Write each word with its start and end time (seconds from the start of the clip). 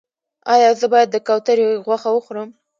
ایا 0.53 0.69
زه 0.79 0.85
باید 0.93 1.09
د 1.11 1.17
کوترې 1.27 1.67
غوښه 1.85 2.09
وخورم؟ 2.13 2.49